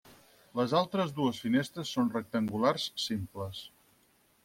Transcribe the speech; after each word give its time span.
Les 0.59 0.73
altres 0.79 1.13
dues 1.19 1.43
finestres 1.47 1.93
són 1.99 2.11
rectangulars 2.17 2.91
simples. 3.07 3.65